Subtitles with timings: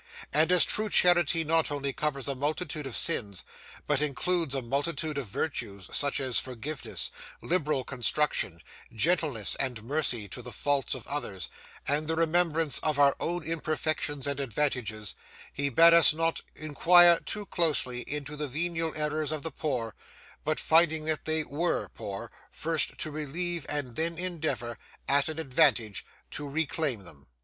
[0.33, 3.43] And as true charity not only covers a multitude of sins,
[3.85, 10.41] but includes a multitude of virtues, such as forgiveness, liberal construction, gentleness and mercy to
[10.41, 11.49] the faults of others,
[11.87, 15.13] and the remembrance of our own imperfections and advantages,
[15.53, 19.93] he bade us not inquire too closely into the venial errors of the poor,
[20.43, 27.03] but finding that they were poor, first to relieve and then endeavour—at an advantage—to reclaim
[27.03, 27.27] them.